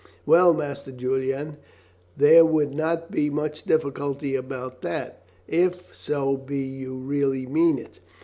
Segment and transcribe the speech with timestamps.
[0.25, 1.57] "Well, Master Julian,
[2.17, 7.99] there would not be much difficulty about that, if so be you really mean it.